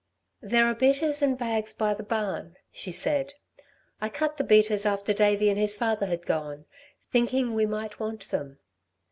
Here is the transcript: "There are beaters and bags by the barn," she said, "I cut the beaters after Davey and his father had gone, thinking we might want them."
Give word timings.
"There 0.41 0.65
are 0.65 0.73
beaters 0.73 1.21
and 1.21 1.37
bags 1.37 1.73
by 1.73 1.93
the 1.93 2.01
barn," 2.01 2.55
she 2.71 2.91
said, 2.91 3.35
"I 4.01 4.09
cut 4.09 4.37
the 4.37 4.43
beaters 4.43 4.83
after 4.83 5.13
Davey 5.13 5.47
and 5.51 5.59
his 5.59 5.75
father 5.75 6.07
had 6.07 6.25
gone, 6.25 6.65
thinking 7.11 7.53
we 7.53 7.67
might 7.67 7.99
want 7.99 8.31
them." 8.31 8.57